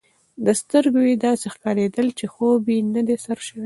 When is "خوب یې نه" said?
2.33-3.01